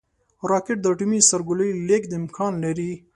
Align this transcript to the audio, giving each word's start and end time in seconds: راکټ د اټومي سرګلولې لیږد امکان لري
راکټ 0.51 0.77
د 0.81 0.85
اټومي 0.93 1.19
سرګلولې 1.29 1.81
لیږد 1.87 2.11
امکان 2.21 2.53
لري 2.63 2.91